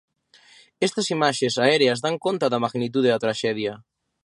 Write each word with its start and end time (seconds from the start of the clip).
Estas 0.87 1.07
imaxes 1.15 1.53
aéreas 1.65 1.99
dan 2.05 2.15
conta 2.25 2.47
da 2.53 2.61
magnitude 2.65 3.09
da 3.11 3.23
traxedia. 3.25 3.73